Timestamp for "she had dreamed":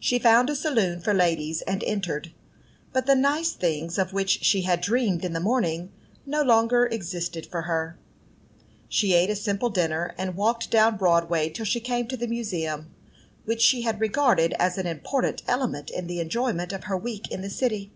4.42-5.24